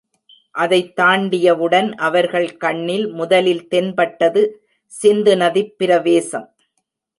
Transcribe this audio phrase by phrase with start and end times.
[0.51, 4.65] அதைத் தாண்டியவுடன் அவர்கள் கண்ணில் முதலில் தென்பட்டது
[5.03, 6.55] சிந்துநதிப் பிரவேசம்.